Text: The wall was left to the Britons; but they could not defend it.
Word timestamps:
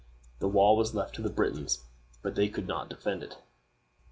The 0.39 0.47
wall 0.47 0.77
was 0.77 0.95
left 0.95 1.13
to 1.13 1.21
the 1.21 1.29
Britons; 1.29 1.85
but 2.23 2.33
they 2.33 2.49
could 2.49 2.65
not 2.65 2.89
defend 2.89 3.21
it. 3.21 3.37